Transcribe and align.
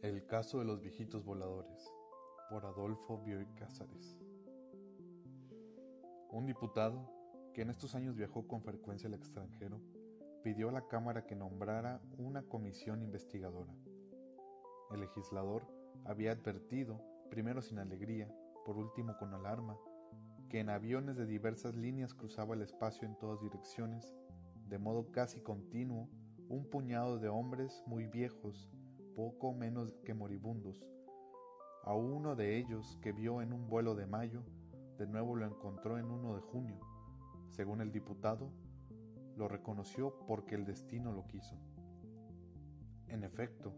El 0.00 0.24
caso 0.26 0.60
de 0.60 0.64
los 0.64 0.80
viejitos 0.80 1.24
voladores, 1.24 1.92
por 2.48 2.64
Adolfo 2.64 3.18
Bioy 3.18 3.46
Cázares. 3.56 4.16
Un 6.30 6.46
diputado, 6.46 7.10
que 7.52 7.62
en 7.62 7.70
estos 7.70 7.96
años 7.96 8.14
viajó 8.14 8.46
con 8.46 8.62
frecuencia 8.62 9.08
al 9.08 9.14
extranjero, 9.14 9.80
pidió 10.44 10.68
a 10.68 10.72
la 10.72 10.86
Cámara 10.86 11.26
que 11.26 11.34
nombrara 11.34 12.00
una 12.16 12.44
comisión 12.44 13.02
investigadora. 13.02 13.74
El 14.92 15.00
legislador 15.00 15.66
había 16.04 16.30
advertido, 16.30 17.02
primero 17.28 17.60
sin 17.60 17.80
alegría, 17.80 18.32
por 18.64 18.76
último 18.76 19.16
con 19.18 19.34
alarma, 19.34 19.76
que 20.48 20.60
en 20.60 20.70
aviones 20.70 21.16
de 21.16 21.26
diversas 21.26 21.74
líneas 21.74 22.14
cruzaba 22.14 22.54
el 22.54 22.62
espacio 22.62 23.08
en 23.08 23.18
todas 23.18 23.40
direcciones, 23.40 24.14
de 24.68 24.78
modo 24.78 25.10
casi 25.10 25.40
continuo, 25.40 26.08
un 26.48 26.70
puñado 26.70 27.18
de 27.18 27.28
hombres 27.28 27.82
muy 27.84 28.06
viejos, 28.06 28.70
poco 29.18 29.52
menos 29.52 29.98
que 30.04 30.14
moribundos. 30.14 30.80
A 31.82 31.92
uno 31.92 32.36
de 32.36 32.56
ellos 32.56 32.96
que 33.02 33.10
vio 33.10 33.42
en 33.42 33.52
un 33.52 33.68
vuelo 33.68 33.96
de 33.96 34.06
mayo, 34.06 34.44
de 34.96 35.08
nuevo 35.08 35.34
lo 35.34 35.44
encontró 35.44 35.98
en 35.98 36.08
uno 36.08 36.36
de 36.36 36.40
junio. 36.40 36.78
Según 37.48 37.80
el 37.80 37.90
diputado, 37.90 38.52
lo 39.34 39.48
reconoció 39.48 40.16
porque 40.28 40.54
el 40.54 40.64
destino 40.64 41.10
lo 41.10 41.26
quiso. 41.26 41.56
En 43.08 43.24
efecto, 43.24 43.74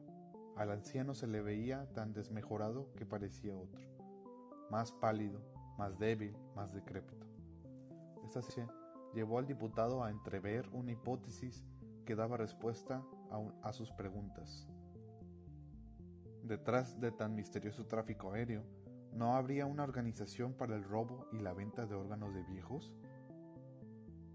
al 0.56 0.73
anciano 0.73 1.15
se 1.15 1.27
le 1.27 1.41
veía 1.41 1.91
tan 1.95 2.12
desmejorado 2.12 2.93
que 2.95 3.07
parecía 3.07 3.57
otro, 3.57 3.80
más 4.70 4.93
pálido, 4.93 5.41
más 5.79 5.98
débil, 5.98 6.37
más 6.54 6.74
decrépito. 6.74 7.27
Esta 8.27 8.43
llevó 9.15 9.38
al 9.38 9.46
diputado 9.46 10.04
a 10.04 10.10
entrever 10.10 10.68
una 10.74 10.93
hipótesis 10.93 11.65
que 12.04 12.15
daba 12.15 12.37
respuesta 12.37 13.02
a, 13.62 13.73
sus 13.73 13.91
preguntas. 13.93 14.70
Detrás 16.43 17.01
de 17.01 17.12
tan 17.12 17.35
misterioso 17.35 17.87
tráfico 17.87 18.33
aéreo, 18.33 18.65
¿no 19.12 19.35
habría 19.35 19.66
una 19.66 19.85
organización 19.85 20.55
para 20.55 20.74
el 20.74 20.85
robo 20.85 21.27
y 21.32 21.38
la 21.38 21.52
venta 21.52 21.87
de 21.87 21.95
órganos 21.95 22.35
de 22.35 22.43
viejos? 22.45 22.95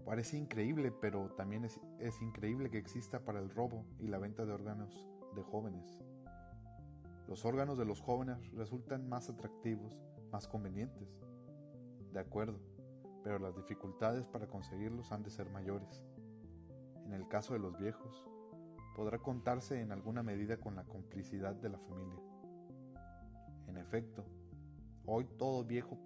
Parece 0.04 0.36
increíble, 0.36 0.92
pero 0.92 1.30
también 1.30 1.64
es, 1.64 2.22
increíble 2.22 2.70
que 2.70 2.78
exista 2.78 3.24
para 3.24 3.40
el 3.40 3.50
robo 3.50 3.84
y 3.98 4.06
la 4.06 4.18
venta 4.18 4.46
de 4.46 4.52
órganos 4.52 5.04
de 5.34 5.42
jóvenes. 5.42 5.98
Los 7.26 7.44
órganos 7.44 7.76
de 7.76 7.84
los 7.84 8.00
jóvenes 8.00 8.38
resultan 8.52 9.08
más 9.08 9.28
atractivos, 9.28 10.00
más 10.30 10.46
convenientes. 10.46 11.08
De 12.12 12.20
acuerdo, 12.20 12.60
pero 13.24 13.40
las 13.40 13.56
dificultades 13.56 14.28
para 14.28 14.46
conseguirlos 14.46 15.10
han 15.10 15.24
de 15.24 15.30
ser 15.30 15.50
mayores. 15.50 16.04
En 17.04 17.12
el 17.12 17.26
caso 17.26 17.54
de 17.54 17.58
los 17.58 17.76
viejos, 17.76 18.24
podrá 18.96 19.18
contarse 19.18 19.82
en 19.82 19.92
alguna 19.92 20.22
medida 20.22 20.56
con 20.56 20.74
la 20.74 20.84
complicidad 20.84 21.54
de 21.54 21.68
la 21.68 21.78
familia. 21.78 22.18
En 23.68 23.76
efecto, 23.76 24.24
hoy 25.04 25.26
todo 25.36 25.66
viejo 25.66 25.98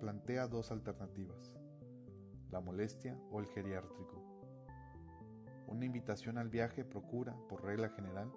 plantea 0.00 0.48
dos 0.48 0.72
alternativas, 0.72 1.54
la 2.50 2.60
molestia 2.60 3.16
o 3.30 3.38
el 3.38 3.46
geriátrico. 3.46 4.20
Una 5.68 5.84
invitación 5.84 6.36
al 6.36 6.48
viaje 6.48 6.84
procura, 6.84 7.36
por 7.48 7.62
regla 7.62 7.88
general, 7.90 8.32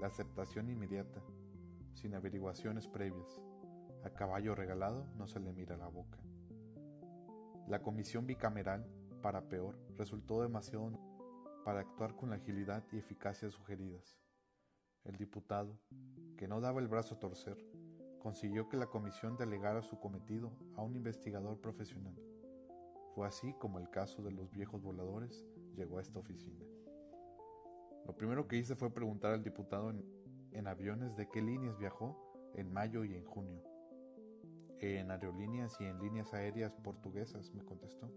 la 0.00 0.08
aceptación 0.08 0.68
inmediata, 0.68 1.22
sin 1.94 2.16
averiguaciones 2.16 2.88
previas. 2.88 3.40
A 4.02 4.10
caballo 4.10 4.56
regalado 4.56 5.06
no 5.16 5.28
se 5.28 5.38
le 5.38 5.52
mira 5.52 5.76
la 5.76 5.86
boca. 5.86 6.18
La 7.68 7.80
comisión 7.80 8.26
bicameral, 8.26 8.84
para 9.22 9.48
peor, 9.48 9.78
resultó 9.96 10.42
demasiado 10.42 10.90
para 11.66 11.80
actuar 11.80 12.14
con 12.14 12.30
la 12.30 12.36
agilidad 12.36 12.84
y 12.92 12.98
eficacia 12.98 13.50
sugeridas. 13.50 14.16
El 15.02 15.16
diputado, 15.16 15.76
que 16.36 16.46
no 16.46 16.60
daba 16.60 16.80
el 16.80 16.86
brazo 16.86 17.16
a 17.16 17.18
torcer, 17.18 17.56
consiguió 18.20 18.68
que 18.68 18.76
la 18.76 18.86
comisión 18.86 19.36
delegara 19.36 19.82
su 19.82 19.98
cometido 19.98 20.52
a 20.76 20.82
un 20.82 20.94
investigador 20.94 21.60
profesional. 21.60 22.14
Fue 23.16 23.26
así 23.26 23.52
como 23.54 23.80
el 23.80 23.90
caso 23.90 24.22
de 24.22 24.30
los 24.30 24.52
viejos 24.52 24.80
voladores 24.80 25.44
llegó 25.74 25.98
a 25.98 26.02
esta 26.02 26.20
oficina. 26.20 26.64
Lo 28.06 28.16
primero 28.16 28.46
que 28.46 28.58
hice 28.58 28.76
fue 28.76 28.94
preguntar 28.94 29.32
al 29.32 29.42
diputado 29.42 29.90
en, 29.90 30.68
aviones 30.68 31.16
de 31.16 31.28
qué 31.28 31.42
líneas 31.42 31.76
viajó 31.78 32.16
en 32.54 32.72
mayo 32.72 33.04
y 33.04 33.16
en 33.16 33.24
junio. 33.24 33.64
En 34.78 35.10
aerolíneas 35.10 35.80
y 35.80 35.84
en 35.84 35.98
líneas 35.98 36.32
aéreas 36.32 36.76
portuguesas, 36.76 37.52
me 37.54 37.64
contestó. 37.64 38.08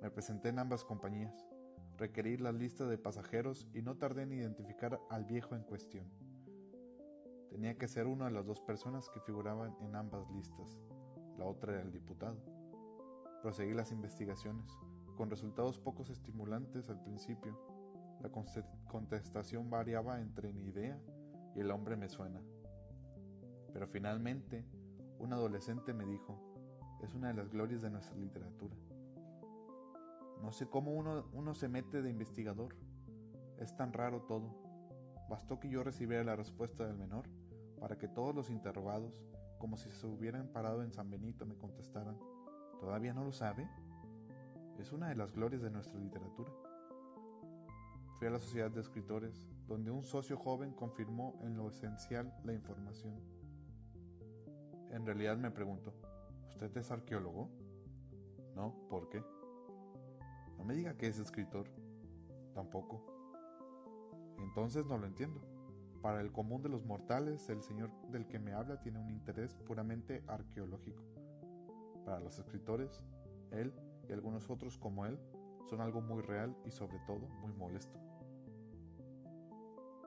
Me 0.00 0.10
presenté 0.10 0.48
en 0.48 0.60
ambas 0.60 0.82
compañías 0.82 1.46
requerir 1.98 2.40
la 2.40 2.52
lista 2.52 2.86
de 2.86 2.96
pasajeros 2.96 3.66
y 3.74 3.82
no 3.82 3.96
tardé 3.96 4.22
en 4.22 4.32
identificar 4.32 5.00
al 5.10 5.24
viejo 5.24 5.54
en 5.54 5.64
cuestión. 5.64 6.06
Tenía 7.50 7.76
que 7.76 7.88
ser 7.88 8.06
una 8.06 8.26
de 8.26 8.30
las 8.30 8.46
dos 8.46 8.60
personas 8.60 9.08
que 9.10 9.20
figuraban 9.20 9.74
en 9.80 9.96
ambas 9.96 10.30
listas, 10.30 10.78
la 11.36 11.44
otra 11.44 11.72
era 11.72 11.82
el 11.82 11.92
diputado. 11.92 12.36
Proseguí 13.42 13.74
las 13.74 13.90
investigaciones, 13.90 14.70
con 15.16 15.30
resultados 15.30 15.78
pocos 15.78 16.10
estimulantes 16.10 16.88
al 16.88 17.02
principio. 17.02 17.58
La 18.20 18.30
contestación 18.86 19.70
variaba 19.70 20.20
entre 20.20 20.52
mi 20.52 20.66
idea 20.66 21.00
y 21.54 21.60
el 21.60 21.70
hombre 21.70 21.96
me 21.96 22.08
suena. 22.08 22.40
Pero 23.72 23.86
finalmente, 23.88 24.64
un 25.18 25.32
adolescente 25.32 25.94
me 25.94 26.04
dijo, 26.04 26.38
es 27.02 27.14
una 27.14 27.28
de 27.28 27.34
las 27.34 27.48
glorias 27.48 27.82
de 27.82 27.90
nuestra 27.90 28.16
literatura. 28.16 28.76
No 30.48 30.52
sé 30.52 30.66
cómo 30.66 30.92
uno, 30.92 31.54
se 31.54 31.68
mete 31.68 32.00
de 32.00 32.08
investigador. 32.08 32.74
Es 33.58 33.76
tan 33.76 33.92
raro 33.92 34.22
todo. 34.22 34.56
Bastó 35.28 35.60
que 35.60 35.68
yo 35.68 35.84
recibiera 35.84 36.24
la 36.24 36.36
respuesta 36.36 36.86
del 36.86 36.96
menor 36.96 37.28
para 37.78 37.98
que 37.98 38.08
todos 38.08 38.34
los 38.34 38.48
interrogados, 38.48 39.12
como 39.58 39.76
si 39.76 39.90
se 39.90 40.06
hubieran 40.06 40.48
parado 40.48 40.82
en 40.82 40.90
San 40.90 41.10
Benito, 41.10 41.44
me 41.44 41.54
contestaran. 41.54 42.18
¿Todavía 42.80 43.12
no 43.12 43.24
lo 43.24 43.32
sabe? 43.32 43.68
Es 44.78 44.90
una 44.90 45.10
de 45.10 45.16
las 45.16 45.32
glorias 45.32 45.60
de 45.60 45.70
nuestra 45.70 46.00
literatura. 46.00 46.50
Fui 48.14 48.26
a 48.26 48.30
la 48.30 48.38
Sociedad 48.38 48.70
de 48.70 48.80
Escritores, 48.80 49.50
donde 49.66 49.90
un 49.90 50.02
socio 50.02 50.38
joven 50.38 50.72
confirmó 50.72 51.38
en 51.42 51.58
lo 51.58 51.68
esencial 51.68 52.34
la 52.42 52.54
información. 52.54 53.20
En 54.92 55.04
realidad 55.04 55.36
me 55.36 55.50
pregunto, 55.50 55.92
¿usted 56.48 56.74
es 56.74 56.90
arqueólogo? 56.90 57.50
No, 58.56 58.88
¿por 58.88 59.10
qué? 59.10 59.22
No 60.58 60.64
me 60.64 60.74
diga 60.74 60.94
que 60.94 61.06
es 61.06 61.18
escritor. 61.18 61.66
Tampoco. 62.52 63.00
Entonces 64.38 64.84
no 64.84 64.98
lo 64.98 65.06
entiendo. 65.06 65.40
Para 66.02 66.20
el 66.20 66.32
común 66.32 66.62
de 66.62 66.68
los 66.68 66.84
mortales, 66.84 67.48
el 67.48 67.62
señor 67.62 67.90
del 68.10 68.26
que 68.26 68.38
me 68.38 68.52
habla 68.52 68.80
tiene 68.80 68.98
un 68.98 69.10
interés 69.10 69.54
puramente 69.54 70.22
arqueológico. 70.26 71.02
Para 72.04 72.20
los 72.20 72.38
escritores, 72.38 73.00
él 73.52 73.72
y 74.08 74.12
algunos 74.12 74.50
otros 74.50 74.78
como 74.78 75.06
él 75.06 75.18
son 75.68 75.80
algo 75.80 76.00
muy 76.00 76.22
real 76.22 76.56
y 76.64 76.70
sobre 76.70 76.98
todo 77.06 77.28
muy 77.40 77.52
molesto. 77.52 77.98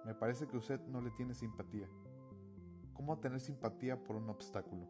Me 0.05 0.15
parece 0.15 0.47
que 0.47 0.57
usted 0.57 0.81
no 0.87 1.01
le 1.01 1.11
tiene 1.11 1.33
simpatía. 1.33 1.87
¿Cómo 2.93 3.19
tener 3.19 3.39
simpatía 3.39 4.01
por 4.03 4.15
un 4.15 4.29
obstáculo? 4.29 4.87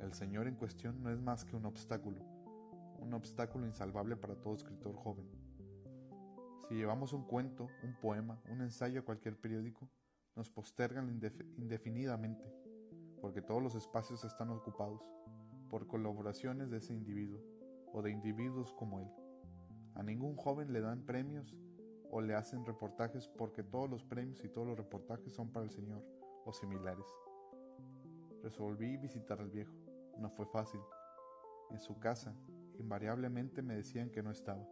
El 0.00 0.12
señor 0.12 0.48
en 0.48 0.56
cuestión 0.56 1.02
no 1.02 1.10
es 1.10 1.20
más 1.20 1.44
que 1.44 1.56
un 1.56 1.66
obstáculo 1.66 2.35
un 3.00 3.14
obstáculo 3.14 3.66
insalvable 3.66 4.16
para 4.16 4.36
todo 4.36 4.54
escritor 4.54 4.96
joven. 4.96 5.26
Si 6.68 6.74
llevamos 6.74 7.12
un 7.12 7.24
cuento, 7.24 7.68
un 7.82 7.94
poema, 8.00 8.40
un 8.50 8.60
ensayo 8.60 9.00
a 9.00 9.04
cualquier 9.04 9.36
periódico, 9.36 9.88
nos 10.34 10.50
postergan 10.50 11.08
indefinidamente, 11.56 12.44
porque 13.20 13.40
todos 13.40 13.62
los 13.62 13.74
espacios 13.74 14.24
están 14.24 14.50
ocupados 14.50 15.00
por 15.70 15.86
colaboraciones 15.86 16.70
de 16.70 16.78
ese 16.78 16.92
individuo 16.92 17.40
o 17.92 18.02
de 18.02 18.10
individuos 18.10 18.72
como 18.72 19.00
él. 19.00 19.08
A 19.94 20.02
ningún 20.02 20.36
joven 20.36 20.72
le 20.72 20.80
dan 20.80 21.06
premios 21.06 21.56
o 22.10 22.20
le 22.20 22.34
hacen 22.34 22.64
reportajes 22.66 23.28
porque 23.28 23.62
todos 23.62 23.88
los 23.88 24.04
premios 24.04 24.44
y 24.44 24.48
todos 24.48 24.66
los 24.66 24.76
reportajes 24.76 25.32
son 25.32 25.50
para 25.50 25.64
el 25.64 25.70
señor 25.70 26.04
o 26.44 26.52
similares. 26.52 27.06
Resolví 28.42 28.96
visitar 28.96 29.40
al 29.40 29.50
viejo. 29.50 29.74
No 30.18 30.30
fue 30.30 30.46
fácil. 30.46 30.80
En 31.70 31.80
su 31.80 31.98
casa, 31.98 32.34
Invariablemente 32.78 33.62
me 33.62 33.76
decían 33.76 34.10
que 34.10 34.22
no 34.22 34.30
estaba. 34.30 34.66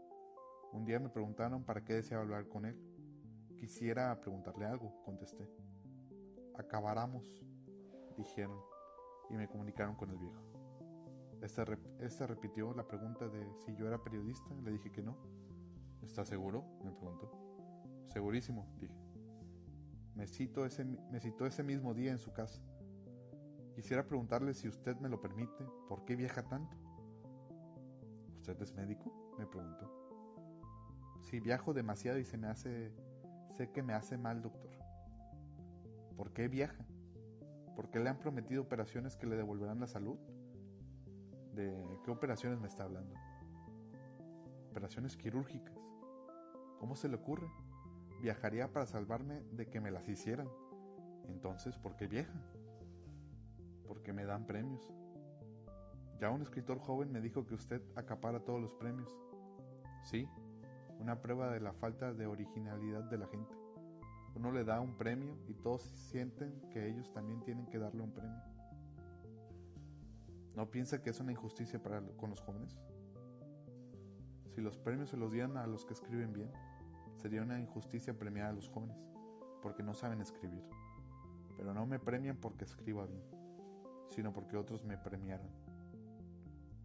Un 0.73 0.85
día 0.85 0.99
me 0.99 1.09
preguntaron 1.09 1.65
para 1.65 1.85
qué 1.85 1.95
deseaba 1.95 2.23
hablar 2.23 2.49
con 2.49 2.65
él. 2.65 2.77
Quisiera 3.57 4.21
preguntarle 4.21 4.67
algo, 4.67 5.03
contesté. 5.05 5.49
Acabáramos, 6.57 7.45
dijeron, 8.17 8.59
y 9.31 9.35
me 9.35 9.49
comunicaron 9.49 9.95
con 9.95 10.11
el 10.11 10.19
viejo. 10.19 10.43
Este, 11.43 11.63
este, 12.01 12.27
repitió 12.27 12.73
la 12.75 12.87
pregunta 12.87 13.29
de 13.29 13.47
si 13.65 13.75
yo 13.77 13.87
era 13.87 14.03
periodista. 14.03 14.55
Le 14.63 14.73
dije 14.73 14.91
que 14.91 15.03
no. 15.03 15.17
¿Está 16.03 16.25
seguro? 16.25 16.65
me 16.85 16.91
preguntó. 16.93 17.31
Segurísimo, 18.07 18.67
dije. 18.81 18.95
Me, 20.15 20.25
me 21.11 21.21
citó 21.21 21.47
ese 21.47 21.63
mismo 21.63 21.95
día 21.95 22.13
en 22.13 22.19
su 22.19 22.33
casa. 22.33 22.63
Quisiera 23.75 24.07
preguntarle 24.07 24.55
si 24.55 24.69
usted 24.69 24.97
me 24.99 25.09
lo 25.09 25.21
permite, 25.21 25.67
¿por 25.89 26.05
qué 26.05 26.15
viaja 26.15 26.43
tanto? 26.45 26.84
¿Usted 28.47 28.61
es 28.61 28.75
médico? 28.75 29.11
me 29.39 29.47
preguntó. 29.47 29.91
Sí, 31.23 31.41
viajo 31.41 31.73
demasiado 31.73 32.19
y 32.19 32.27
se 32.27 32.37
me 32.37 32.47
hace... 32.47 32.93
sé 33.57 33.71
que 33.71 33.83
me 33.83 33.95
hace 33.95 34.19
mal, 34.19 34.43
doctor. 34.43 34.71
¿Por 36.15 36.35
qué 36.35 36.49
viaja? 36.49 36.85
¿Por 37.75 37.91
qué 37.91 38.01
le 38.01 38.11
han 38.11 38.19
prometido 38.19 38.61
operaciones 38.61 39.17
que 39.17 39.27
le 39.27 39.37
devolverán 39.37 39.81
la 39.81 39.87
salud? 39.87 40.19
¿De 41.55 41.75
qué 42.05 42.11
operaciones 42.11 42.61
me 42.61 42.69
está 42.69 42.85
hablando? 42.85 43.15
Operaciones 44.73 45.17
quirúrgicas. 45.17 45.79
¿Cómo 46.79 46.97
se 46.97 47.09
le 47.09 47.17
ocurre? 47.17 47.49
Viajaría 48.21 48.71
para 48.71 48.85
salvarme 48.85 49.41
de 49.53 49.71
que 49.71 49.81
me 49.81 49.91
las 49.91 50.07
hicieran. 50.07 50.51
Entonces, 51.29 51.79
¿por 51.79 51.97
qué 51.97 52.09
viaja? 52.09 52.43
Porque 53.89 54.13
me 54.13 54.27
dan 54.27 54.47
premios. 54.47 54.87
Ya 56.21 56.31
un 56.31 56.43
escritor 56.43 56.79
joven 56.79 57.13
me 57.13 57.21
dijo 57.21 57.47
que 57.47 57.55
usted 57.55 57.83
acapara 57.97 58.41
todos 58.41 58.61
los 58.61 58.73
premios. 58.75 59.17
Sí, 60.03 60.29
una 60.99 61.21
prueba 61.21 61.51
de 61.51 61.61
la 61.61 61.73
falta 61.73 62.13
de 62.13 62.27
originalidad 62.27 63.05
de 63.05 63.19
la 63.19 63.27
gente. 63.27 63.55
Uno 64.35 64.51
le 64.51 64.65
da 64.65 64.81
un 64.81 64.97
premio 64.97 65.37
y 65.47 65.55
todos 65.55 65.83
sienten 65.83 66.61
que 66.71 66.89
ellos 66.89 67.13
también 67.13 67.41
tienen 67.43 67.67
que 67.67 67.79
darle 67.79 68.03
un 68.03 68.13
premio. 68.13 68.43
¿No 70.57 70.71
piensa 70.71 71.03
que 71.03 71.11
es 71.11 71.21
una 71.21 71.33
injusticia 71.33 71.83
para 71.83 72.01
con 72.17 72.31
los 72.31 72.41
jóvenes? 72.41 72.79
Si 74.55 74.61
los 74.61 74.79
premios 74.79 75.11
se 75.11 75.17
los 75.17 75.33
dieran 75.33 75.57
a 75.57 75.67
los 75.67 75.85
que 75.85 75.95
escriben 75.95 76.33
bien, 76.33 76.51
sería 77.17 77.43
una 77.43 77.59
injusticia 77.59 78.17
premiar 78.17 78.49
a 78.49 78.53
los 78.53 78.69
jóvenes, 78.69 78.97
porque 79.63 79.83
no 79.83 79.95
saben 79.95 80.21
escribir. 80.21 80.65
Pero 81.57 81.75
no 81.75 81.87
me 81.87 81.99
premian 81.99 82.37
porque 82.37 82.65
escriba 82.65 83.07
bien, 83.07 83.25
sino 84.11 84.33
porque 84.33 84.57
otros 84.57 84.85
me 84.85 84.97
premiaron. 84.97 85.49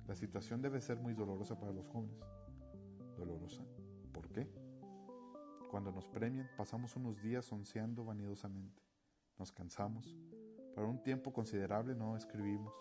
La 0.09 0.15
situación 0.15 0.59
debe 0.59 0.81
ser 0.81 0.97
muy 0.97 1.13
dolorosa 1.13 1.59
para 1.59 1.71
los 1.71 1.85
jóvenes. 1.85 2.19
¿Dolorosa? 3.15 3.63
¿Por 4.11 4.27
qué? 4.31 4.51
Cuando 5.69 5.91
nos 5.91 6.07
premian, 6.07 6.49
pasamos 6.57 6.95
unos 6.95 7.21
días 7.21 7.51
onceando 7.51 8.03
vanidosamente. 8.03 8.81
Nos 9.37 9.51
cansamos. 9.51 10.17
Para 10.73 10.87
un 10.87 11.03
tiempo 11.03 11.31
considerable 11.31 11.93
no 11.93 12.17
escribimos. 12.17 12.73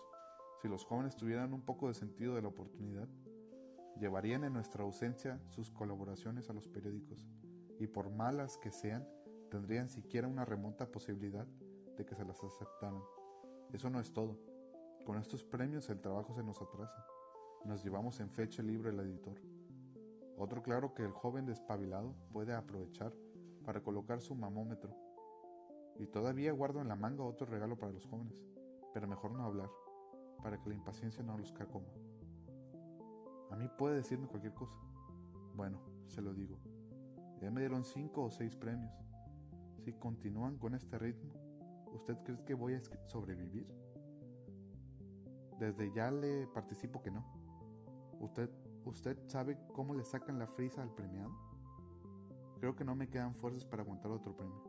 Si 0.59 0.67
los 0.67 0.83
jóvenes 0.83 1.15
tuvieran 1.15 1.53
un 1.53 1.61
poco 1.61 1.87
de 1.87 1.93
sentido 1.93 2.33
de 2.33 2.41
la 2.41 2.47
oportunidad, 2.47 3.07
llevarían 3.99 4.43
en 4.43 4.53
nuestra 4.53 4.83
ausencia 4.83 5.39
sus 5.49 5.69
colaboraciones 5.69 6.49
a 6.49 6.53
los 6.53 6.67
periódicos 6.67 7.27
y 7.79 7.85
por 7.85 8.09
malas 8.09 8.57
que 8.57 8.71
sean, 8.71 9.07
tendrían 9.51 9.89
siquiera 9.89 10.27
una 10.27 10.45
remota 10.45 10.91
posibilidad 10.91 11.45
de 11.95 12.05
que 12.07 12.15
se 12.15 12.25
las 12.25 12.43
aceptaran. 12.43 13.03
Eso 13.71 13.91
no 13.91 13.99
es 13.99 14.11
todo. 14.11 14.39
Con 15.05 15.19
estos 15.19 15.43
premios 15.43 15.91
el 15.91 16.01
trabajo 16.01 16.33
se 16.33 16.41
nos 16.41 16.59
atrasa. 16.59 17.05
Nos 17.65 17.83
llevamos 17.83 18.19
en 18.19 18.29
fecha 18.29 18.61
el 18.61 18.69
libro 18.69 18.89
el 18.89 18.99
editor. 18.99 19.35
Otro 20.37 20.63
claro 20.63 20.93
que 20.93 21.03
el 21.03 21.11
joven 21.11 21.45
despabilado 21.45 22.15
puede 22.31 22.53
aprovechar 22.53 23.13
para 23.65 23.83
colocar 23.83 24.21
su 24.21 24.33
mamómetro. 24.33 24.95
Y 25.97 26.07
todavía 26.07 26.53
guardo 26.53 26.79
en 26.81 26.87
la 26.87 26.95
manga 26.95 27.25
otro 27.25 27.45
regalo 27.45 27.77
para 27.77 27.91
los 27.91 28.05
jóvenes, 28.05 28.41
pero 28.93 29.07
mejor 29.07 29.31
no 29.31 29.43
hablar, 29.43 29.69
para 30.41 30.59
que 30.61 30.69
la 30.69 30.75
impaciencia 30.75 31.21
no 31.23 31.37
los 31.37 31.51
coma. 31.51 31.89
A 33.51 33.57
mí 33.57 33.69
puede 33.77 33.97
decirme 33.97 34.27
cualquier 34.27 34.53
cosa. 34.53 34.77
Bueno, 35.55 35.81
se 36.07 36.21
lo 36.21 36.33
digo. 36.33 36.57
Ya 37.41 37.51
me 37.51 37.59
dieron 37.59 37.83
cinco 37.83 38.23
o 38.23 38.31
seis 38.31 38.55
premios. 38.55 38.93
Si 39.83 39.91
continúan 39.93 40.57
con 40.57 40.73
este 40.73 40.97
ritmo, 40.97 41.33
¿usted 41.93 42.17
cree 42.23 42.43
que 42.45 42.53
voy 42.53 42.75
a 42.75 42.81
sobrevivir? 43.07 43.67
Desde 45.59 45.91
ya 45.91 46.09
le 46.11 46.47
participo 46.47 47.01
que 47.01 47.11
no. 47.11 47.38
¿Usted, 48.19 48.49
¿Usted 48.85 49.17
sabe 49.27 49.57
cómo 49.73 49.93
le 49.93 50.03
sacan 50.03 50.39
la 50.39 50.47
frisa 50.47 50.81
al 50.81 50.93
premiado? 50.93 51.31
Creo 52.59 52.75
que 52.75 52.83
no 52.83 52.95
me 52.95 53.09
quedan 53.09 53.35
fuerzas 53.35 53.65
para 53.65 53.83
aguantar 53.83 54.11
otro 54.11 54.35
premio. 54.35 54.68